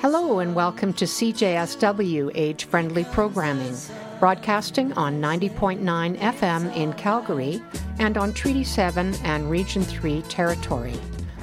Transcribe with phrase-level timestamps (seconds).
[0.00, 3.76] Hello and welcome to CJSW Age Friendly Programming,
[4.18, 7.62] broadcasting on 90.9 FM in Calgary
[7.98, 10.98] and on Treaty 7 and Region 3 territory.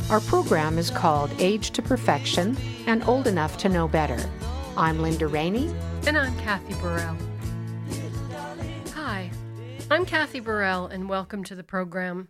[0.10, 4.18] Our program is called Age to Perfection and Old Enough to Know Better.
[4.76, 5.74] I'm Linda Rainey.
[6.08, 7.18] And I'm Kathy Burrell.
[8.96, 9.30] Hi,
[9.92, 12.30] I'm Kathy Burrell, and welcome to the program.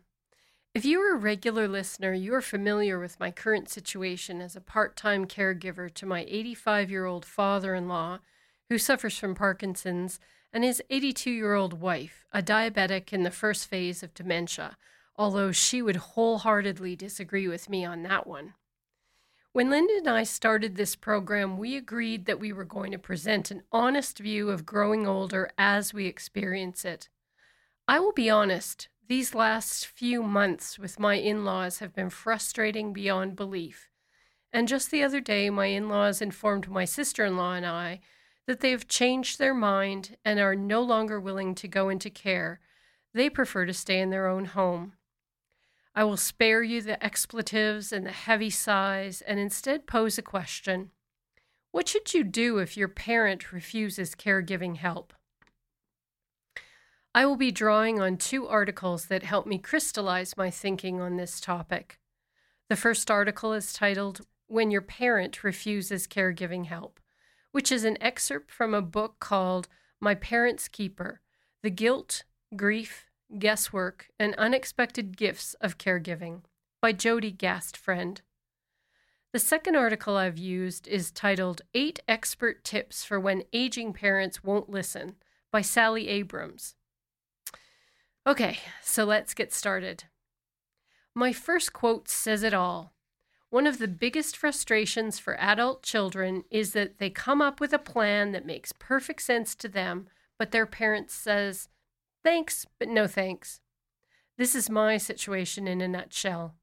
[0.78, 4.62] If you are a regular listener, you are familiar with my current situation as a
[4.62, 8.20] part time caregiver to my 85 year old father in law,
[8.70, 10.20] who suffers from Parkinson's,
[10.54, 14.78] and his 82 year old wife, a diabetic in the first phase of dementia,
[15.15, 18.54] although she would wholeheartedly disagree with me on that one.
[19.54, 23.50] When Linda and I started this program, we agreed that we were going to present
[23.50, 27.09] an honest view of growing older as we experience it.
[27.87, 32.92] I will be honest, these last few months with my in laws have been frustrating
[32.92, 33.89] beyond belief.
[34.52, 38.02] And just the other day, my in laws informed my sister in law and I
[38.48, 42.59] that they have changed their mind and are no longer willing to go into care.
[43.14, 44.94] They prefer to stay in their own home.
[45.94, 50.92] I will spare you the expletives and the heavy sighs and instead pose a question
[51.72, 55.14] What should you do if your parent refuses caregiving help?
[57.18, 61.42] I will be drawing on two articles that help me crystallize my thinking on this
[61.42, 61.98] topic.
[62.70, 67.00] The first article is titled When Your Parent Refuses Caregiving Help,
[67.52, 69.68] which is an excerpt from a book called
[70.00, 71.22] My Parent's Keeper
[71.64, 72.24] The Guilt,
[72.56, 73.08] Grief,
[73.40, 76.42] Guesswork, and Unexpected Gifts of Caregiving
[76.84, 78.20] by Jody Gastfriend.
[79.34, 84.70] The second article I've used is titled Eight Expert Tips for When Aging Parents Won't
[84.70, 85.16] Listen
[85.52, 86.76] by Sally Abrams.
[88.28, 90.03] Okay, so let's get started.
[91.16, 92.94] My first quote says it all.
[93.50, 97.80] One of the biggest frustrations for adult children is that they come up with a
[97.80, 101.69] plan that makes perfect sense to them, but their parents says,
[102.22, 103.62] "Thanks, but no thanks."
[104.38, 106.57] This is my situation in a nutshell.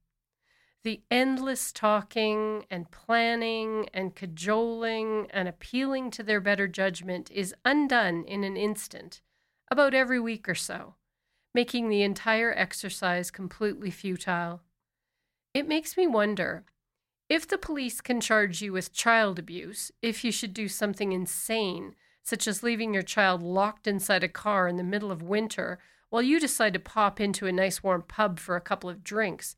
[0.83, 8.23] The endless talking and planning and cajoling and appealing to their better judgment is undone
[8.27, 9.23] in an instant,
[9.71, 10.97] about every week or so
[11.55, 14.61] making the entire exercise completely futile.
[15.55, 16.65] It makes me wonder
[17.29, 21.95] if the police can charge you with child abuse, if you should do something insane,
[22.23, 25.79] such as leaving your child locked inside a car in the middle of winter
[26.11, 29.57] while you decide to pop into a nice warm pub for a couple of drinks,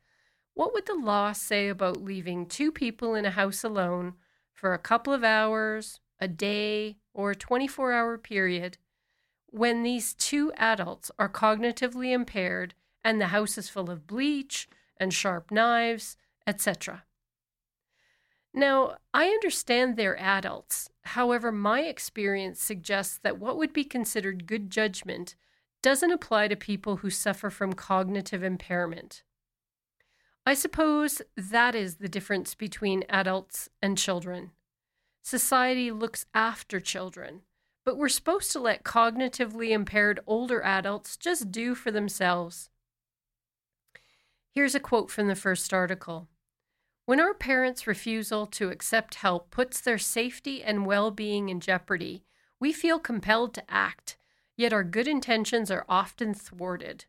[0.54, 4.14] what would the law say about leaving two people in a house alone
[4.54, 8.78] for a couple of hours, a day, or a 24 hour period
[9.50, 12.74] when these two adults are cognitively impaired
[13.04, 14.68] and the house is full of bleach
[14.98, 17.04] and sharp knives, etc.
[18.52, 20.88] Now, I understand they're adults.
[21.02, 25.34] However, my experience suggests that what would be considered good judgment
[25.82, 29.22] doesn't apply to people who suffer from cognitive impairment.
[30.46, 34.52] I suppose that is the difference between adults and children.
[35.22, 37.42] Society looks after children,
[37.86, 42.68] but we're supposed to let cognitively impaired older adults just do for themselves.
[44.50, 46.26] Here's a quote from the first article
[47.06, 52.24] When our parents' refusal to accept help puts their safety and well being in jeopardy,
[52.58, 54.16] we feel compelled to act,
[54.56, 57.04] yet our good intentions are often thwarted.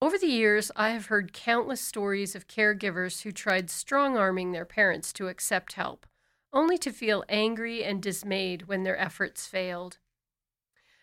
[0.00, 4.64] Over the years, I have heard countless stories of caregivers who tried strong arming their
[4.64, 6.06] parents to accept help
[6.52, 9.98] only to feel angry and dismayed when their efforts failed.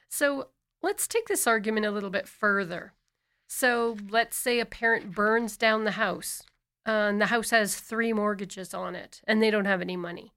[0.10, 0.50] So
[0.82, 2.94] let's take this argument a little bit further.
[3.48, 6.44] So let's say a parent burns down the house,
[6.88, 10.34] uh, and the house has three mortgages on it, and they don't have any money.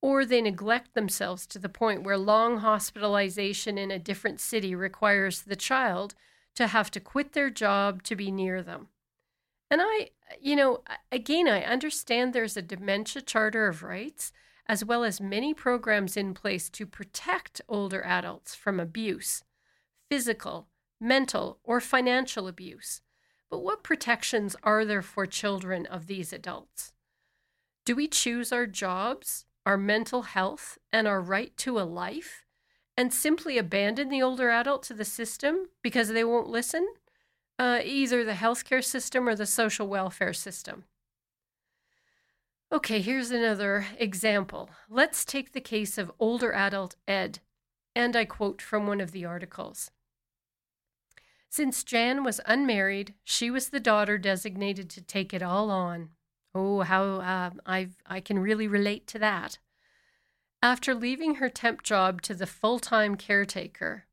[0.00, 5.42] Or they neglect themselves to the point where long hospitalization in a different city requires
[5.42, 6.14] the child
[6.56, 8.88] to have to quit their job to be near them.
[9.72, 14.30] And I, you know, again, I understand there's a dementia charter of rights,
[14.66, 19.44] as well as many programs in place to protect older adults from abuse,
[20.10, 20.68] physical,
[21.00, 23.00] mental, or financial abuse.
[23.48, 26.92] But what protections are there for children of these adults?
[27.86, 32.44] Do we choose our jobs, our mental health, and our right to a life,
[32.94, 36.86] and simply abandon the older adult to the system because they won't listen?
[37.58, 40.84] Uh, either the healthcare system or the social welfare system.
[42.72, 44.70] Okay, here's another example.
[44.88, 47.40] Let's take the case of older adult Ed,
[47.94, 49.90] and I quote from one of the articles.
[51.50, 56.08] Since Jan was unmarried, she was the daughter designated to take it all on.
[56.54, 59.58] Oh, how uh, I I can really relate to that.
[60.62, 64.06] After leaving her temp job to the full time caretaker,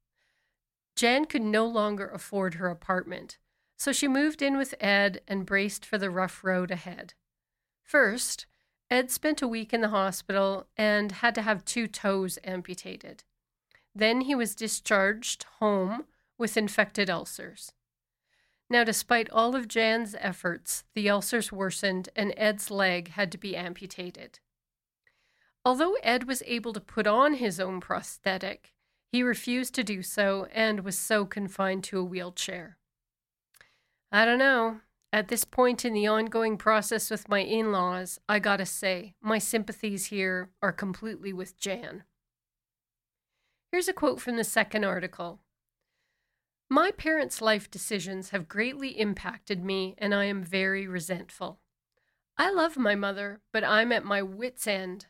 [1.00, 3.38] Jan could no longer afford her apartment,
[3.78, 7.14] so she moved in with Ed and braced for the rough road ahead.
[7.82, 8.46] First,
[8.92, 13.24] Ed spent a week in the hospital and had to have two toes amputated.
[13.96, 16.04] Then he was discharged home
[16.38, 17.72] with infected ulcers.
[18.70, 23.56] Now, despite all of Jan's efforts, the ulcers worsened and Ed's leg had to be
[23.56, 24.40] amputated.
[25.64, 28.74] Although Ed was able to put on his own prosthetic,
[29.12, 32.78] he refused to do so and was so confined to a wheelchair.
[34.12, 34.82] I don't know.
[35.12, 39.40] At this point in the ongoing process with my in laws, I gotta say, my
[39.40, 42.04] sympathies here are completely with Jan.
[43.72, 45.40] Here's a quote from the second article
[46.70, 51.60] My parents' life decisions have greatly impacted me, and I am very resentful.
[52.38, 55.08] I love my mother, but I'm at my wits' end.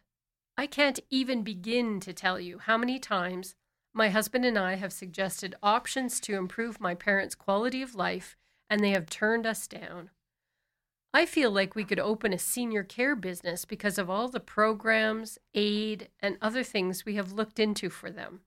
[0.57, 3.55] I can't even begin to tell you how many times
[3.93, 8.37] my husband and I have suggested options to improve my parents' quality of life,
[8.69, 10.11] and they have turned us down.
[11.11, 15.39] I feel like we could open a senior care business because of all the programs,
[15.55, 18.41] aid, and other things we have looked into for them.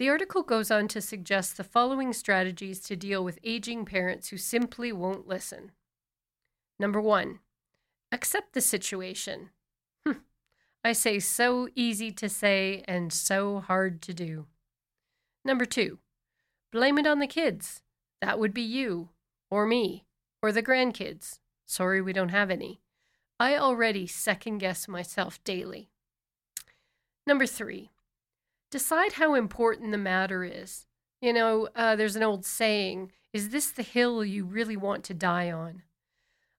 [0.00, 4.36] The article goes on to suggest the following strategies to deal with aging parents who
[4.36, 5.70] simply won't listen.
[6.80, 7.38] Number one,
[8.10, 9.50] accept the situation.
[10.84, 14.46] I say so easy to say and so hard to do.
[15.44, 15.98] Number two,
[16.72, 17.82] blame it on the kids.
[18.20, 19.10] That would be you,
[19.50, 20.06] or me,
[20.42, 21.38] or the grandkids.
[21.66, 22.80] Sorry we don't have any.
[23.38, 25.90] I already second guess myself daily.
[27.26, 27.90] Number three,
[28.70, 30.86] decide how important the matter is.
[31.20, 35.14] You know, uh, there's an old saying is this the hill you really want to
[35.14, 35.82] die on?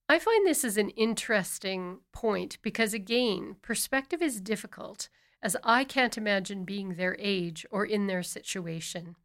[0.09, 5.09] I find this is an interesting point because, again, perspective is difficult,
[5.41, 9.15] as I can't imagine being their age or in their situation.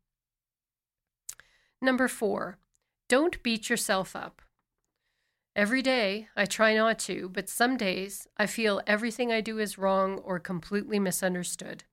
[1.80, 2.58] Number four,
[3.08, 4.42] don't beat yourself up.
[5.56, 9.78] Every day, I try not to, but some days I feel everything I do is
[9.78, 11.84] wrong or completely misunderstood.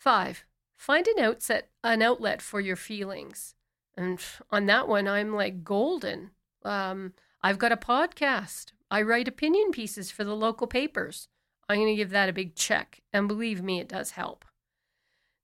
[0.00, 0.44] Five,
[0.76, 3.54] find an outset, an outlet for your feelings.
[3.96, 4.20] And
[4.50, 6.30] on that one, I'm like golden.
[6.64, 7.12] Um,
[7.42, 8.72] I've got a podcast.
[8.90, 11.28] I write opinion pieces for the local papers.
[11.68, 14.44] I'm going to give that a big check, and believe me, it does help.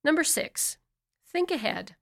[0.02, 0.78] Number six,
[1.30, 1.96] think ahead.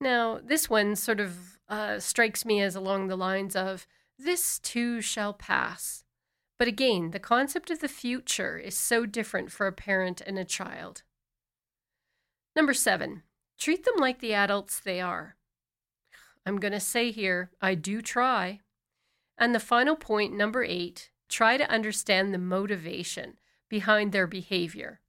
[0.00, 3.86] Now, this one sort of uh, strikes me as along the lines of
[4.18, 6.04] this too shall pass.
[6.58, 10.44] But again, the concept of the future is so different for a parent and a
[10.44, 11.02] child.
[12.54, 13.22] Number seven,
[13.58, 15.36] treat them like the adults they are.
[16.46, 18.60] I'm going to say here, I do try.
[19.38, 23.38] And the final point, number eight, try to understand the motivation
[23.68, 25.00] behind their behavior.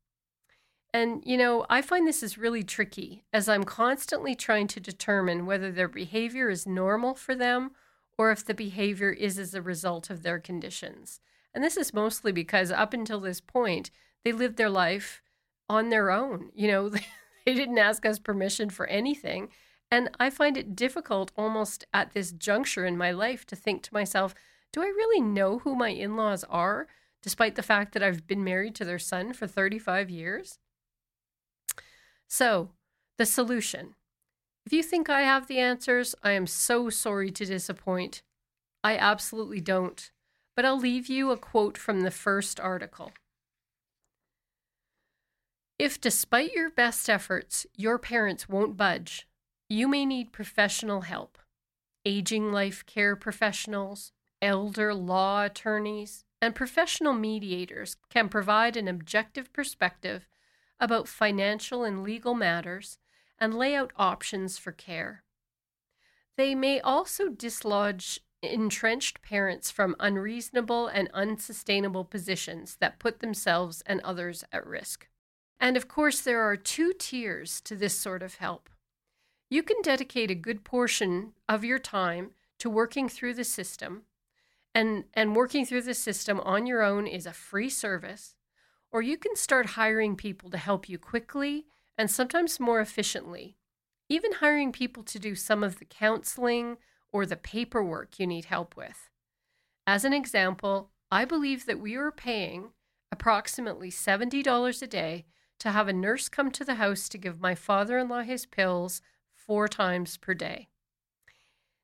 [0.93, 5.45] And, you know, I find this is really tricky as I'm constantly trying to determine
[5.45, 7.71] whether their behavior is normal for them
[8.17, 11.19] or if the behavior is as a result of their conditions.
[11.53, 13.91] And this is mostly because up until this point,
[14.23, 15.21] they lived their life
[15.69, 16.49] on their own.
[16.53, 16.89] You know,
[17.45, 19.49] they didn't ask us permission for anything.
[19.91, 23.93] And I find it difficult almost at this juncture in my life to think to
[23.93, 24.33] myself,
[24.73, 26.87] do I really know who my in laws are,
[27.21, 30.59] despite the fact that I've been married to their son for 35 years?
[32.27, 32.71] So,
[33.17, 33.95] the solution.
[34.65, 38.23] If you think I have the answers, I am so sorry to disappoint.
[38.83, 40.11] I absolutely don't.
[40.55, 43.11] But I'll leave you a quote from the first article.
[45.77, 49.27] If, despite your best efforts, your parents won't budge,
[49.69, 51.37] you may need professional help.
[52.05, 60.27] Aging life care professionals, elder law attorneys, and professional mediators can provide an objective perspective
[60.79, 62.99] about financial and legal matters
[63.39, 65.23] and lay out options for care.
[66.37, 73.99] They may also dislodge entrenched parents from unreasonable and unsustainable positions that put themselves and
[74.01, 75.07] others at risk.
[75.59, 78.69] And of course, there are two tiers to this sort of help.
[79.49, 84.03] You can dedicate a good portion of your time to working through the system.
[84.73, 88.35] And, and working through the system on your own is a free service.
[88.91, 91.65] Or you can start hiring people to help you quickly
[91.97, 93.57] and sometimes more efficiently.
[94.09, 96.77] Even hiring people to do some of the counseling
[97.11, 99.09] or the paperwork you need help with.
[99.87, 102.71] As an example, I believe that we are paying
[103.11, 105.25] approximately $70 a day
[105.59, 108.45] to have a nurse come to the house to give my father in law his
[108.45, 109.01] pills
[109.45, 110.69] four times per day.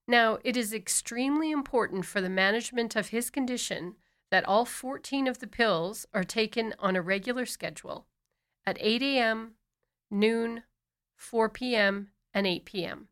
[0.07, 3.95] Now, it is extremely important for the management of his condition
[4.29, 8.07] that all 14 of the pills are taken on a regular schedule
[8.65, 9.53] at 8 a.m.,
[10.09, 10.63] noon,
[11.15, 13.07] 4 p.m., and 8 p.m.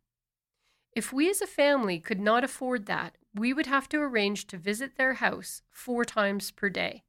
[0.94, 4.58] If we as a family could not afford that, we would have to arrange to
[4.58, 7.04] visit their house four times per day.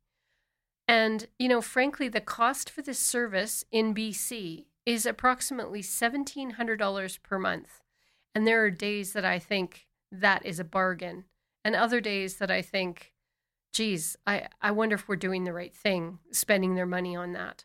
[0.86, 7.38] And, you know, frankly, the cost for this service in BC is approximately $1,700 per
[7.38, 7.80] month.
[8.34, 11.24] And there are days that I think that is a bargain,
[11.64, 13.12] and other days that I think,
[13.72, 17.64] geez, I, I wonder if we're doing the right thing, spending their money on that.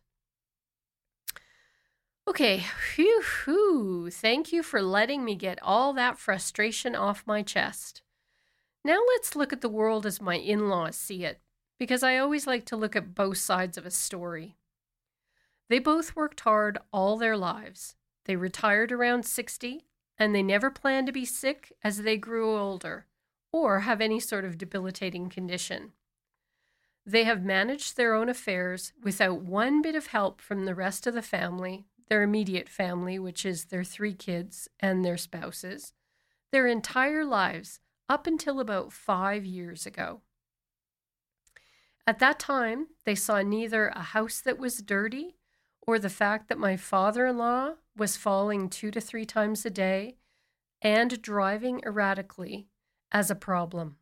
[2.27, 2.63] Okay,
[2.95, 4.09] whew, whew.
[4.11, 8.01] Thank you for letting me get all that frustration off my chest.
[8.83, 11.39] Now let's look at the world as my in laws see it,
[11.79, 14.57] because I always like to look at both sides of a story.
[15.69, 17.95] They both worked hard all their lives.
[18.25, 19.85] They retired around 60,
[20.17, 23.07] and they never planned to be sick as they grew older
[23.51, 25.93] or have any sort of debilitating condition.
[27.05, 31.13] They have managed their own affairs without one bit of help from the rest of
[31.13, 35.93] the family their immediate family, which is their three kids and their spouses,
[36.51, 40.21] their entire lives up until about five years ago.
[42.05, 45.37] At that time, they saw neither a house that was dirty
[45.87, 49.69] or the fact that my father in law was falling two to three times a
[49.69, 50.17] day
[50.81, 52.67] and driving erratically
[53.11, 53.97] as a problem.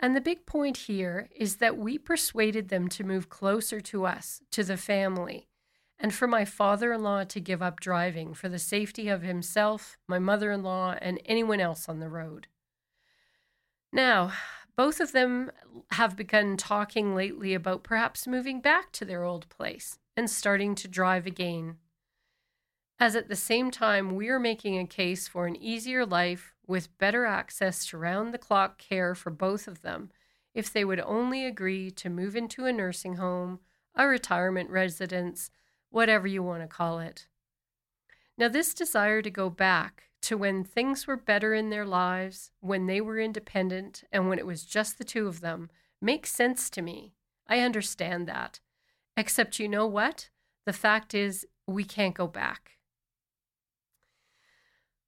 [0.00, 4.42] And the big point here is that we persuaded them to move closer to us,
[4.50, 5.48] to the family,
[5.98, 9.96] and for my father in law to give up driving for the safety of himself,
[10.08, 12.48] my mother in law, and anyone else on the road.
[13.92, 14.32] Now,
[14.74, 15.52] both of them
[15.92, 20.88] have begun talking lately about perhaps moving back to their old place and starting to
[20.88, 21.76] drive again.
[22.98, 26.96] As at the same time, we are making a case for an easier life with
[26.98, 30.10] better access to round the clock care for both of them
[30.54, 33.58] if they would only agree to move into a nursing home,
[33.94, 35.50] a retirement residence,
[35.90, 37.26] whatever you want to call it.
[38.38, 42.86] Now, this desire to go back to when things were better in their lives, when
[42.86, 46.82] they were independent, and when it was just the two of them, makes sense to
[46.82, 47.14] me.
[47.48, 48.60] I understand that.
[49.16, 50.30] Except, you know what?
[50.64, 52.72] The fact is, we can't go back.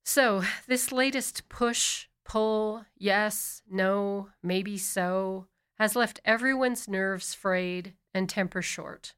[0.05, 5.47] So, this latest push, pull, yes, no, maybe so,
[5.79, 9.15] has left everyone's nerves frayed and temper short.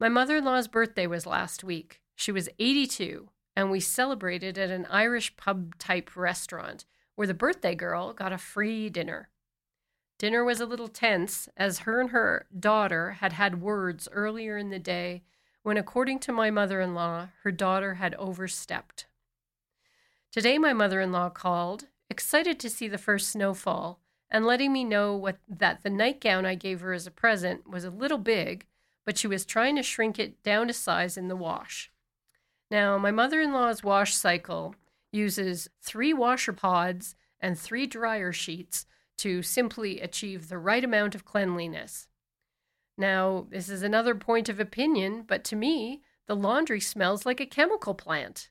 [0.00, 2.00] My mother in law's birthday was last week.
[2.16, 7.74] She was 82, and we celebrated at an Irish pub type restaurant where the birthday
[7.74, 9.28] girl got a free dinner.
[10.18, 14.70] Dinner was a little tense as her and her daughter had had words earlier in
[14.70, 15.22] the day
[15.62, 19.06] when, according to my mother in law, her daughter had overstepped.
[20.30, 24.84] Today, my mother in law called, excited to see the first snowfall, and letting me
[24.84, 28.66] know what, that the nightgown I gave her as a present was a little big
[29.04, 31.90] but she was trying to shrink it down to size in the wash.
[32.70, 34.74] Now, my mother in law's wash cycle
[35.12, 38.86] uses three washer pods and three dryer sheets
[39.18, 42.08] to simply achieve the right amount of cleanliness.
[42.96, 47.46] Now, this is another point of opinion, but to me, the laundry smells like a
[47.46, 48.50] chemical plant.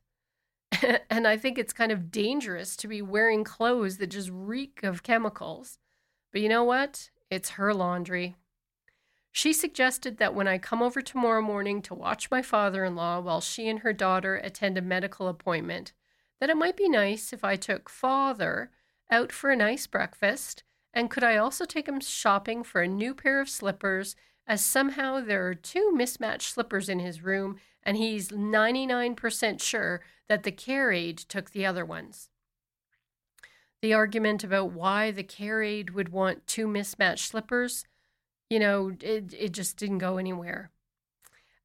[1.10, 5.03] and I think it's kind of dangerous to be wearing clothes that just reek of
[5.03, 5.77] chemicals.
[6.32, 7.10] But you know what?
[7.29, 8.36] It's her laundry.
[9.32, 13.20] She suggested that when I come over tomorrow morning to watch my father in law
[13.20, 15.93] while she and her daughter attend a medical appointment,
[16.39, 18.70] that it might be nice if I took father
[19.13, 23.13] out for a nice breakfast, and could I also take him shopping for a new
[23.13, 24.15] pair of slippers,
[24.46, 30.43] as somehow there are two mismatched slippers in his room, and he's 99% sure that
[30.43, 32.29] the care aide took the other ones.
[33.82, 37.86] The argument about why the care aide would want two mismatched slippers
[38.53, 40.70] you know, it, it just didn't go anywhere.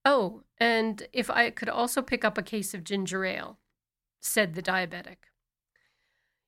[0.07, 3.59] Oh, and if I could also pick up a case of ginger ale,
[4.21, 5.17] said the diabetic.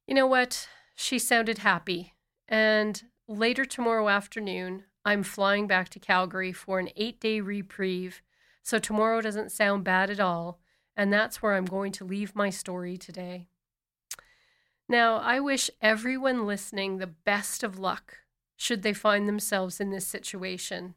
[0.06, 0.66] You know what?
[1.00, 2.12] She sounded happy.
[2.46, 8.20] And later tomorrow afternoon, I'm flying back to Calgary for an eight day reprieve.
[8.62, 10.60] So tomorrow doesn't sound bad at all.
[10.94, 13.46] And that's where I'm going to leave my story today.
[14.90, 18.18] Now, I wish everyone listening the best of luck
[18.54, 20.96] should they find themselves in this situation.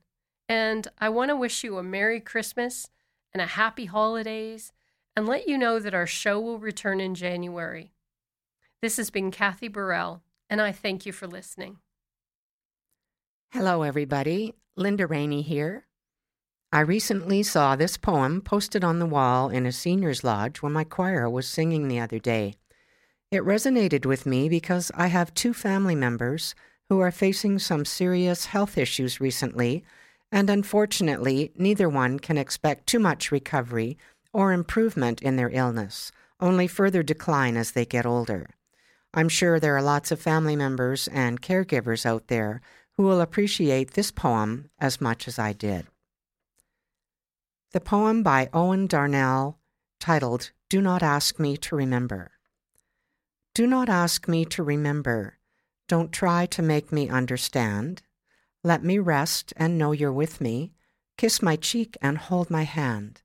[0.50, 2.90] And I want to wish you a Merry Christmas
[3.34, 4.74] and a Happy Holidays
[5.16, 7.93] and let you know that our show will return in January.
[8.84, 11.78] This has been Kathy Burrell, and I thank you for listening.
[13.54, 14.56] Hello, everybody.
[14.76, 15.86] Linda Rainey here.
[16.74, 20.84] I recently saw this poem posted on the wall in a senior's lodge when my
[20.84, 22.56] choir was singing the other day.
[23.32, 26.54] It resonated with me because I have two family members
[26.90, 29.86] who are facing some serious health issues recently,
[30.30, 33.98] and unfortunately, neither one can expect too much recovery
[34.34, 36.12] or improvement in their illness,
[36.42, 38.50] only further decline as they get older.
[39.14, 42.62] I'm sure there are lots of family members and caregivers out there
[42.98, 45.88] who will appreciate this poem as much as I did.
[47.74, 49.60] The poem by Owen Darnell,
[50.00, 52.32] titled Do Not Ask Me to Remember.
[53.56, 55.38] Do not ask me to remember.
[55.88, 58.02] Don't try to make me understand.
[58.64, 60.74] Let me rest and know you're with me.
[61.18, 63.22] Kiss my cheek and hold my hand.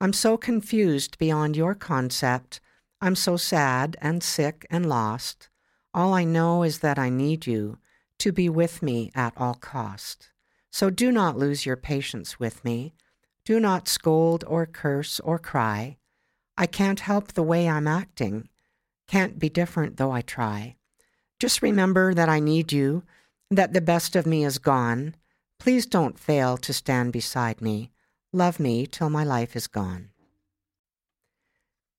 [0.00, 2.60] I'm so confused beyond your concept.
[3.02, 5.48] I'm so sad and sick and lost.
[5.94, 7.78] All I know is that I need you
[8.18, 10.30] to be with me at all cost.
[10.70, 12.92] So do not lose your patience with me.
[13.46, 15.96] Do not scold or curse or cry.
[16.58, 18.48] I can't help the way I'm acting.
[19.08, 20.76] Can't be different though I try.
[21.38, 23.02] Just remember that I need you,
[23.50, 25.14] that the best of me is gone.
[25.58, 27.90] Please don't fail to stand beside me.
[28.30, 30.09] Love me till my life is gone.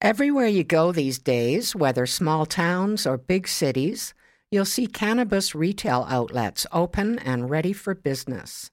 [0.01, 4.15] Everywhere you go these days, whether small towns or big cities,
[4.49, 8.71] you'll see cannabis retail outlets open and ready for business.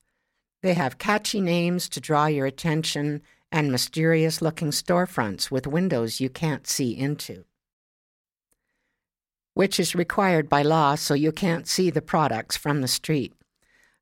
[0.63, 3.21] They have catchy names to draw your attention
[3.53, 7.45] and mysterious looking storefronts with windows you can't see into,
[9.53, 13.35] which is required by law so you can't see the products from the street.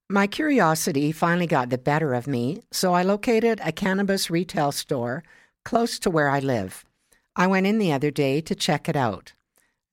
[0.09, 5.25] My curiosity finally got the better of me, so I located a cannabis retail store
[5.65, 6.85] close to where I live.
[7.39, 9.35] I went in the other day to check it out.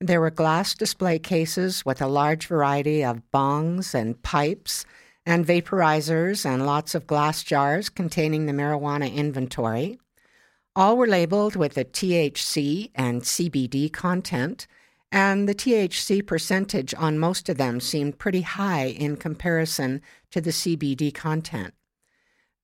[0.00, 4.86] There were glass display cases with a large variety of bongs and pipes
[5.26, 9.98] and vaporizers and lots of glass jars containing the marijuana inventory.
[10.74, 14.66] All were labeled with the THC and CBD content,
[15.12, 20.50] and the THC percentage on most of them seemed pretty high in comparison to the
[20.50, 21.74] CBD content.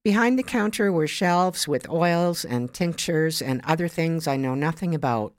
[0.02, 4.94] Behind the counter were shelves with oils and tinctures and other things I know nothing
[4.94, 5.34] about.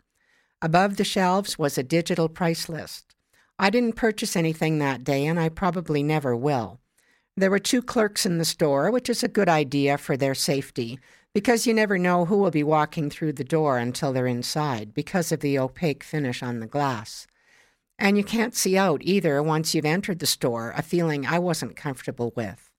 [0.62, 3.16] Above the shelves was a digital price list.
[3.58, 6.80] I didn't purchase anything that day, and I probably never will.
[7.36, 11.00] There were two clerks in the store, which is a good idea for their safety,
[11.34, 15.32] because you never know who will be walking through the door until they're inside because
[15.32, 17.26] of the opaque finish on the glass.
[17.98, 21.76] And you can't see out either once you've entered the store, a feeling I wasn't
[21.76, 22.71] comfortable with.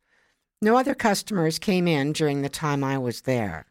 [0.62, 3.66] No other customers came in during the time I was there.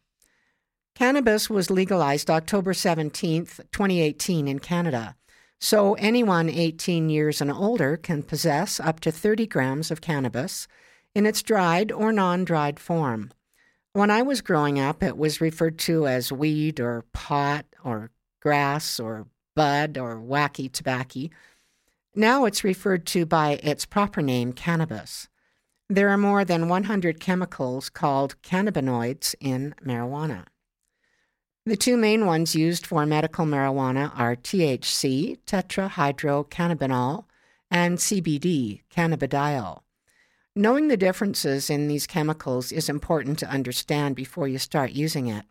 [0.94, 5.16] Cannabis was legalized October 17, 2018, in Canada,
[5.58, 10.68] so anyone 18 years and older can possess up to 30 grams of cannabis
[11.14, 13.32] in its dried or non dried form.
[13.94, 18.10] When I was growing up, it was referred to as weed or pot or
[18.42, 21.30] grass or bud or wacky tobacco.
[22.14, 25.30] Now it's referred to by its proper name, cannabis.
[25.92, 30.46] There are more than 100 chemicals called cannabinoids in marijuana.
[31.66, 37.26] The two main ones used for medical marijuana are THC, tetrahydrocannabinol,
[37.70, 39.82] and CBD, cannabidiol.
[40.56, 45.44] Knowing the differences in these chemicals is important to understand before you start using it.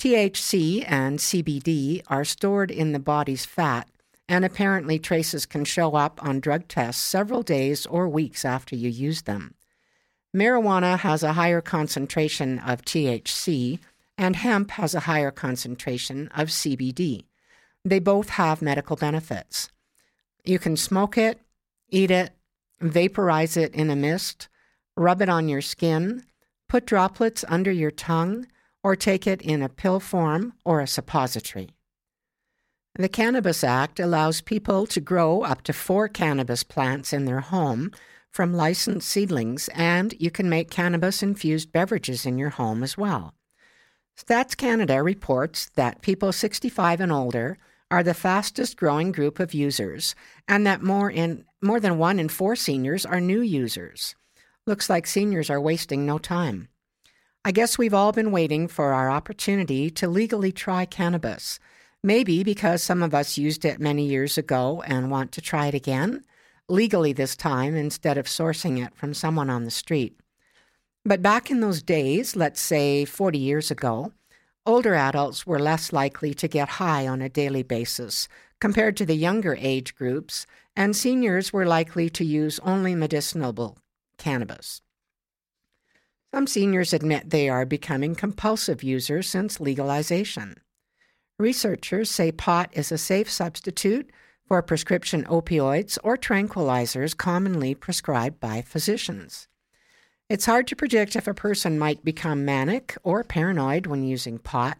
[0.00, 3.88] THC and CBD are stored in the body's fat
[4.28, 8.88] and apparently traces can show up on drug tests several days or weeks after you
[8.88, 9.54] use them.
[10.34, 13.78] Marijuana has a higher concentration of THC,
[14.18, 17.24] and hemp has a higher concentration of CBD.
[17.84, 19.68] They both have medical benefits.
[20.44, 21.40] You can smoke it,
[21.90, 22.32] eat it,
[22.80, 24.48] vaporize it in a mist,
[24.96, 26.24] rub it on your skin,
[26.68, 28.46] put droplets under your tongue,
[28.82, 31.73] or take it in a pill form or a suppository.
[32.96, 37.90] The Cannabis Act allows people to grow up to four cannabis plants in their home
[38.30, 43.34] from licensed seedlings, and you can make cannabis infused beverages in your home as well.
[44.16, 47.58] Stats Canada reports that people 65 and older
[47.90, 50.14] are the fastest growing group of users,
[50.46, 54.14] and that more, in, more than one in four seniors are new users.
[54.68, 56.68] Looks like seniors are wasting no time.
[57.44, 61.58] I guess we've all been waiting for our opportunity to legally try cannabis.
[62.04, 65.74] Maybe because some of us used it many years ago and want to try it
[65.74, 66.22] again,
[66.68, 70.20] legally this time instead of sourcing it from someone on the street.
[71.06, 74.12] But back in those days, let's say 40 years ago,
[74.66, 78.28] older adults were less likely to get high on a daily basis
[78.60, 83.78] compared to the younger age groups, and seniors were likely to use only medicinal
[84.18, 84.82] cannabis.
[86.34, 90.56] Some seniors admit they are becoming compulsive users since legalization.
[91.38, 94.08] Researchers say pot is a safe substitute
[94.46, 99.48] for prescription opioids or tranquilizers commonly prescribed by physicians.
[100.28, 104.78] It's hard to predict if a person might become manic or paranoid when using pot.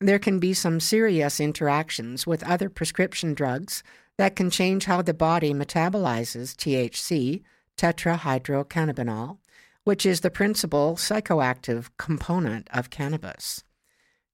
[0.00, 3.82] There can be some serious interactions with other prescription drugs
[4.16, 7.42] that can change how the body metabolizes THC,
[7.76, 9.38] tetrahydrocannabinol,
[9.82, 13.64] which is the principal psychoactive component of cannabis.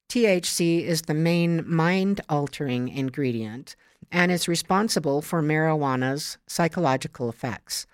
[0.09, 3.75] THC is the main mind altering ingredient
[4.13, 7.87] and is responsible for marijuana's psychological effects.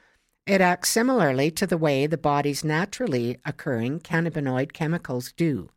[0.47, 5.71] It acts similarly to the way the body's naturally occurring cannabinoid chemicals do.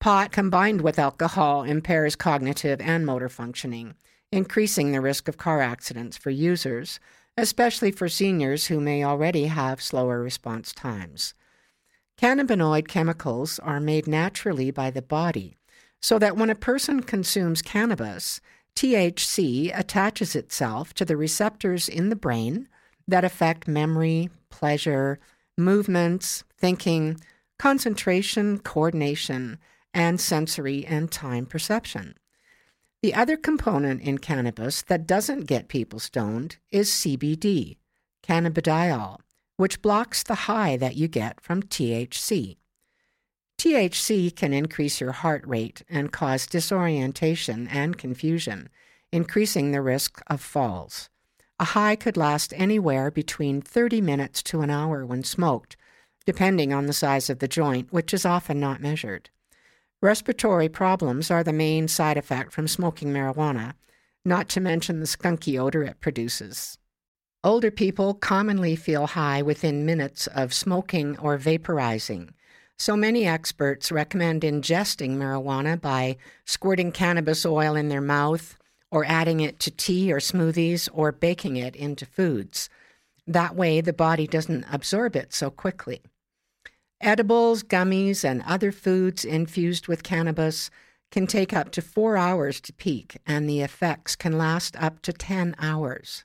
[0.00, 3.94] Pot combined with alcohol impairs cognitive and motor functioning,
[4.30, 7.00] increasing the risk of car accidents for users,
[7.36, 11.34] especially for seniors who may already have slower response times.
[12.20, 15.56] Cannabinoid chemicals are made naturally by the body,
[16.02, 18.40] so that when a person consumes cannabis,
[18.74, 22.68] THC attaches itself to the receptors in the brain
[23.06, 25.20] that affect memory, pleasure,
[25.56, 27.20] movements, thinking,
[27.58, 29.58] concentration, coordination,
[29.94, 32.14] and sensory and time perception.
[33.00, 37.76] The other component in cannabis that doesn't get people stoned is CBD,
[38.24, 39.18] cannabidiol,
[39.58, 42.56] which blocks the high that you get from THC.
[43.58, 48.68] THC can increase your heart rate and cause disorientation and confusion,
[49.10, 51.10] increasing the risk of falls.
[51.58, 55.76] A high could last anywhere between 30 minutes to an hour when smoked,
[56.24, 59.28] depending on the size of the joint, which is often not measured.
[60.00, 63.72] Respiratory problems are the main side effect from smoking marijuana,
[64.24, 66.78] not to mention the skunky odor it produces.
[67.44, 72.30] Older people commonly feel high within minutes of smoking or vaporizing.
[72.76, 78.58] So many experts recommend ingesting marijuana by squirting cannabis oil in their mouth,
[78.90, 82.68] or adding it to tea or smoothies, or baking it into foods.
[83.24, 86.02] That way, the body doesn't absorb it so quickly.
[87.00, 90.70] Edibles, gummies, and other foods infused with cannabis
[91.12, 95.12] can take up to four hours to peak, and the effects can last up to
[95.12, 96.24] 10 hours.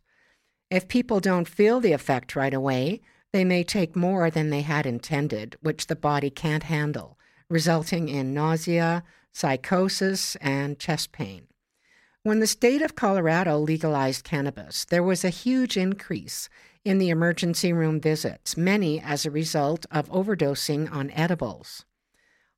[0.74, 4.88] If people don't feel the effect right away, they may take more than they had
[4.88, 11.46] intended, which the body can't handle, resulting in nausea, psychosis, and chest pain.
[12.24, 16.50] When the state of Colorado legalized cannabis, there was a huge increase
[16.84, 21.86] in the emergency room visits, many as a result of overdosing on edibles.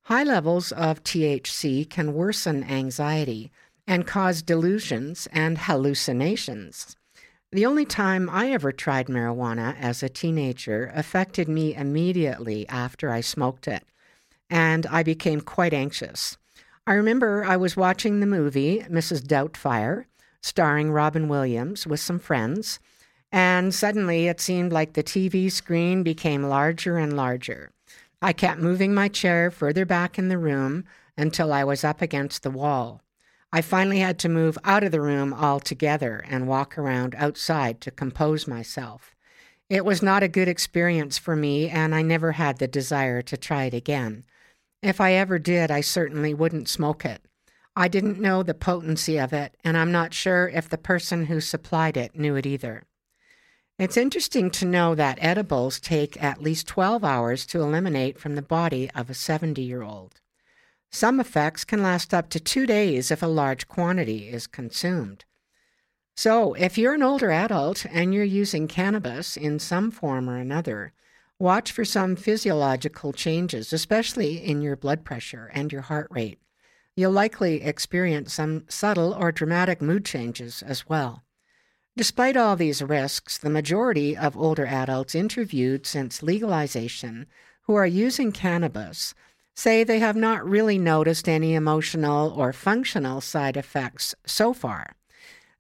[0.04, 3.52] High levels of THC can worsen anxiety
[3.86, 6.96] and cause delusions and hallucinations.
[7.52, 13.22] The only time I ever tried marijuana as a teenager affected me immediately after I
[13.22, 13.84] smoked it,
[14.50, 16.38] and I became quite anxious.
[16.86, 19.22] I remember I was watching the movie Mrs.
[19.22, 20.06] Doubtfire,
[20.42, 22.80] starring Robin Williams, with some friends,
[23.32, 27.72] and suddenly it seemed like the TV screen became larger and larger.
[28.22, 30.84] I kept moving my chair further back in the room
[31.18, 33.02] until I was up against the wall.
[33.56, 37.90] I finally had to move out of the room altogether and walk around outside to
[37.90, 39.16] compose myself.
[39.70, 43.38] It was not a good experience for me, and I never had the desire to
[43.38, 44.26] try it again.
[44.84, 47.22] If I ever did, I certainly wouldn't smoke it.
[47.78, 51.40] I didn't know the potency of it, and I'm not sure if the person who
[51.40, 52.84] supplied it knew it either.
[53.80, 58.42] It's interesting to know that edibles take at least 12 hours to eliminate from the
[58.42, 60.20] body of a 70 year old.
[60.96, 65.26] Some effects can last up to two days if a large quantity is consumed.
[66.16, 70.94] So, if you're an older adult and you're using cannabis in some form or another,
[71.38, 76.40] watch for some physiological changes, especially in your blood pressure and your heart rate.
[76.96, 81.24] You'll likely experience some subtle or dramatic mood changes as well.
[81.98, 87.28] Despite all these risks, the majority of older adults interviewed since legalization
[87.64, 89.14] who are using cannabis
[89.56, 94.96] say they have not really noticed any emotional or functional side effects so far.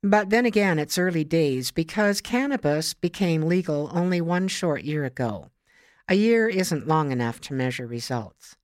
[0.03, 5.49] But then again, it's early days because cannabis became legal only one short year ago.
[6.07, 8.55] A year isn't long enough to measure results.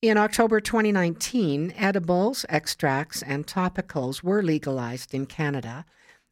[0.00, 5.84] In October 2019, edibles, extracts, and topicals were legalized in Canada,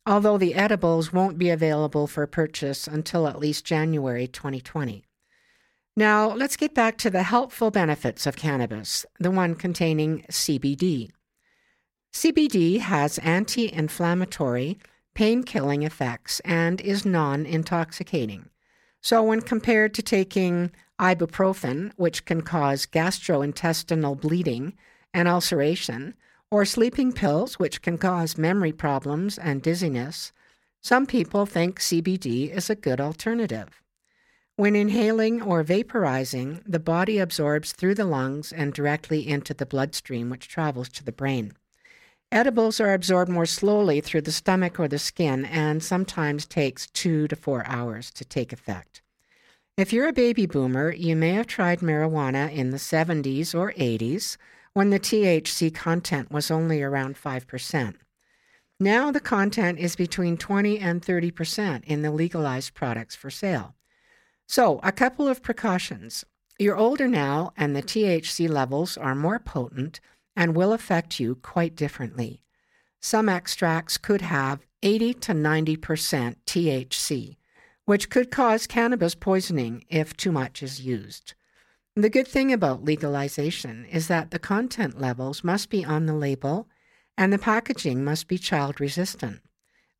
[0.07, 5.08] although the edibles won't be available for purchase until at least January 2020.
[5.99, 11.11] Now, let's get back to the helpful benefits of cannabis, the one containing CBD.
[12.13, 14.79] CBD has anti inflammatory,
[15.15, 18.49] pain killing effects and is non intoxicating.
[19.01, 24.75] So, when compared to taking ibuprofen, which can cause gastrointestinal bleeding
[25.13, 26.15] and ulceration,
[26.49, 30.31] or sleeping pills, which can cause memory problems and dizziness,
[30.81, 33.83] some people think CBD is a good alternative.
[34.59, 40.31] When inhaling or vaporizing, the body absorbs through the lungs and directly into the bloodstream,
[40.31, 41.53] which travels to the brain.
[42.33, 47.29] Edibles are absorbed more slowly through the stomach or the skin and sometimes takes two
[47.29, 49.01] to four hours to take effect.
[49.77, 54.37] If you're a baby boomer, you may have tried marijuana in the 70s or 80s
[54.73, 57.95] when the THC content was only around 5%.
[58.81, 63.77] Now the content is between 20 and 30% in the legalized products for sale.
[64.51, 66.25] So, a couple of precautions.
[66.59, 70.01] You're older now, and the THC levels are more potent
[70.35, 72.41] and will affect you quite differently.
[72.99, 77.37] Some extracts could have 80 to 90% THC,
[77.85, 81.35] which could cause cannabis poisoning if too much is used.
[81.95, 86.69] The good thing about legalization is that the content levels must be on the label
[87.19, 89.43] and the packaging must be child resistant.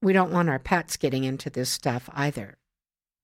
[0.01, 2.57] We don't want our pets getting into this stuff either.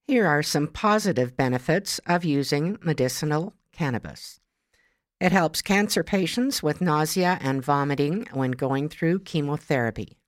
[0.07, 4.39] Here are some positive benefits of using medicinal cannabis.
[5.19, 10.19] It helps cancer patients with nausea and vomiting when going through chemotherapy.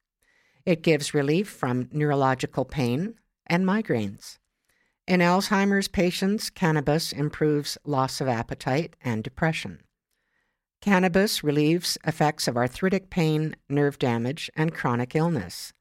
[0.64, 4.38] It gives relief from neurological pain, and migraines.
[5.06, 9.80] In Alzheimer's patients, cannabis improves loss of appetite and depression.
[10.80, 15.72] Cannabis relieves effects of arthritic pain, nerve damage, and chronic illness.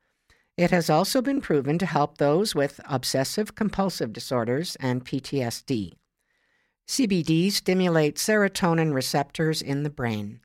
[0.58, 5.94] It has also been proven to help those with obsessive compulsive disorders and PTSD.
[6.88, 10.40] CBD stimulates serotonin receptors in the brain.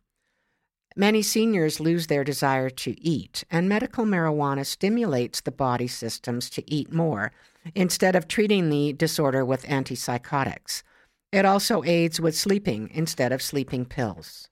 [0.97, 6.69] Many seniors lose their desire to eat, and medical marijuana stimulates the body systems to
[6.69, 7.31] eat more
[7.77, 10.83] instead of treating the disorder with antipsychotics.
[11.31, 14.50] It also aids with sleeping instead of sleeping pills.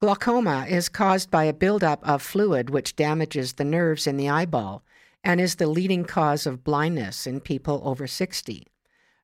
[0.00, 4.84] Glaucoma is caused by a buildup of fluid which damages the nerves in the eyeball
[5.24, 8.64] and is the leading cause of blindness in people over 60.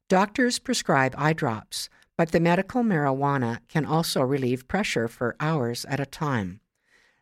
[0.08, 6.00] Doctors prescribe eye drops, but the medical marijuana can also relieve pressure for hours at
[6.00, 6.58] a time.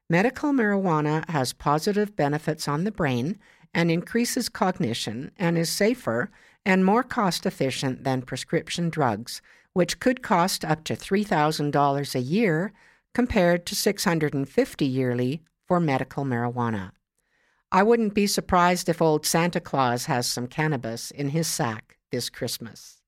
[0.09, 3.39] Medical marijuana has positive benefits on the brain
[3.75, 6.31] and increases cognition and is safer
[6.65, 9.43] and more cost efficient than prescription drugs,
[9.75, 12.73] which could cost up to $3,000 a year
[13.15, 16.93] compared to 650 yearly for medical marijuana.
[17.71, 22.29] I wouldn't be surprised if old Santa Claus has some cannabis in his sack this
[22.29, 23.03] Christmas.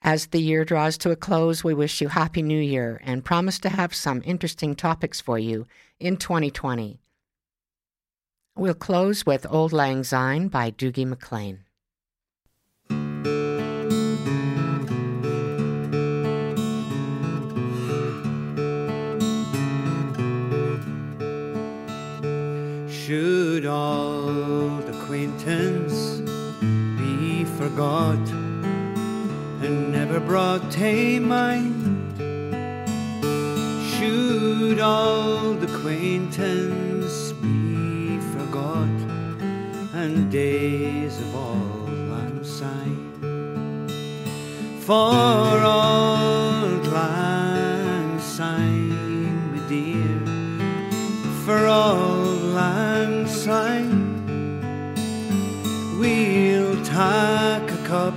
[0.00, 3.58] As the year draws to a close, we wish you Happy New Year and promise
[3.60, 5.66] to have some interesting topics for you
[6.00, 7.00] in 2020.
[8.56, 11.64] We'll close with Auld Lang Syne by Dougie MacLean.
[23.72, 26.20] Old acquaintance
[26.98, 28.20] be forgot?
[29.62, 32.18] and never brought to mind.
[33.92, 38.96] Should old acquaintance be forgot
[39.94, 41.88] and days of old
[42.50, 42.90] lang?
[44.80, 45.14] For
[45.62, 50.18] old lang syne, my dear,
[51.44, 54.14] for old lang syne,
[55.98, 58.14] we'll take a cup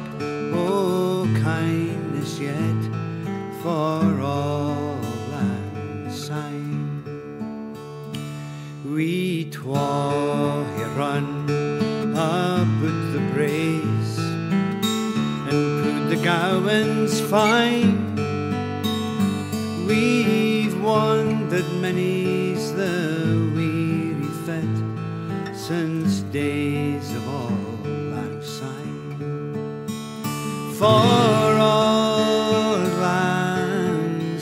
[0.54, 2.82] o' kindness yet
[3.64, 5.00] for all
[6.12, 7.02] sign.
[8.86, 10.64] We twa
[10.96, 11.50] run
[12.16, 14.12] up with the braes
[15.50, 17.98] and put the gowans fine.
[19.88, 22.25] We've wandered many's
[30.86, 34.36] For all mankind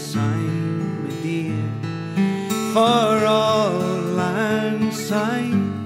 [2.73, 5.85] for all and sign.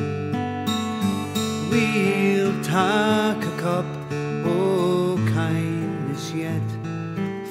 [1.70, 3.86] We'll take a cup
[4.48, 6.68] o' kindness yet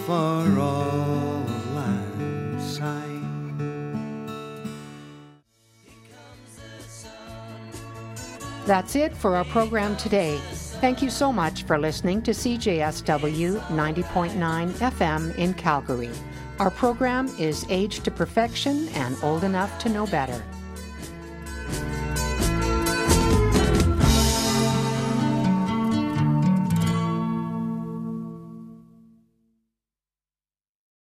[0.05, 1.45] for all
[1.79, 4.27] and sign.
[8.66, 10.40] That's it for our program today.
[10.81, 16.11] Thank you so much for listening to CJSW 90.9 FM in Calgary.
[16.59, 20.45] Our program is Age to Perfection and Old Enough to Know Better.